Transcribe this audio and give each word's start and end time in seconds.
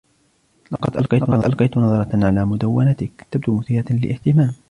لقد 0.71 0.97
ألقيت 1.45 1.77
نظرة 1.77 2.25
على 2.25 2.45
مدونتك- 2.45 3.11
تبدو 3.31 3.57
مثيرة 3.57 3.85
للإهتمام. 3.89 4.53